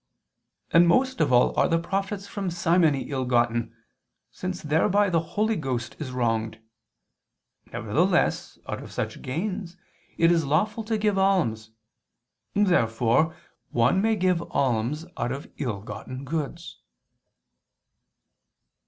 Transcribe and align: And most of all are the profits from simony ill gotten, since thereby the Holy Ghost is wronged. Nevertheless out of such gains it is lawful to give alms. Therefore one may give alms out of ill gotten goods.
And 0.71 0.87
most 0.87 1.21
of 1.21 1.31
all 1.31 1.55
are 1.59 1.67
the 1.67 1.77
profits 1.77 2.25
from 2.25 2.49
simony 2.49 3.03
ill 3.11 3.23
gotten, 3.23 3.75
since 4.31 4.59
thereby 4.63 5.11
the 5.11 5.19
Holy 5.37 5.55
Ghost 5.55 5.95
is 5.99 6.11
wronged. 6.11 6.59
Nevertheless 7.71 8.57
out 8.67 8.81
of 8.81 8.91
such 8.91 9.21
gains 9.21 9.77
it 10.17 10.31
is 10.31 10.43
lawful 10.43 10.83
to 10.85 10.97
give 10.97 11.19
alms. 11.19 11.69
Therefore 12.55 13.35
one 13.69 14.01
may 14.01 14.15
give 14.15 14.41
alms 14.49 15.05
out 15.17 15.31
of 15.31 15.51
ill 15.57 15.81
gotten 15.81 16.23
goods. 16.25 16.79